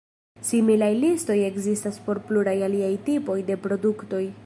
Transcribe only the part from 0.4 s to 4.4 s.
Similaj listoj ekzistas por pluraj aliaj tipoj de produktoj.